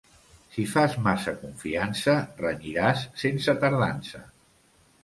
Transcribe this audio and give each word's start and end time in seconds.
Si 0.53 0.63
fas 0.69 0.95
massa 1.09 1.35
confiança, 1.43 2.17
renyiràs 2.41 3.07
sense 3.27 3.57
tardança. 3.67 4.27